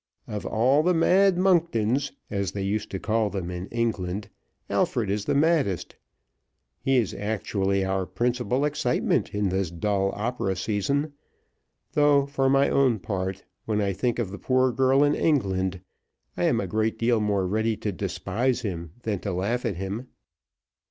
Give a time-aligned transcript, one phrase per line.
[0.25, 4.29] Of all the 'Mad Monktons,' as they used to call them in England,
[4.67, 5.95] Alfred is the maddest.
[6.79, 11.13] He is actually our principal excitement in this dull opera season;
[11.91, 15.81] though, for my own part, when I think of the poor girl in England,
[16.35, 20.07] I am a great deal more ready to despise him than to laugh at him."